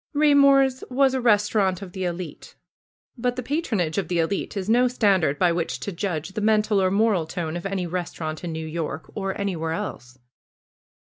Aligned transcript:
Raymor's 0.15 0.83
was 0.89 1.13
a 1.13 1.21
restaurant 1.21 1.83
of 1.83 1.91
the 1.91 2.05
elite. 2.05 2.55
But 3.19 3.35
the 3.35 3.43
patronage 3.43 3.99
of 3.99 4.07
the 4.07 4.17
elite 4.17 4.57
is 4.57 4.67
no 4.67 4.87
stand 4.87 5.23
ard 5.23 5.37
by 5.37 5.51
which 5.51 5.79
to 5.81 5.91
judge 5.91 6.29
the 6.29 6.41
mental 6.41 6.81
or 6.81 6.89
moral 6.89 7.27
tone 7.27 7.55
of 7.55 7.67
any 7.67 7.85
restaurant 7.85 8.43
in 8.43 8.51
New 8.51 8.65
York, 8.65 9.11
or 9.13 9.39
anywhere 9.39 9.73
else. 9.73 10.17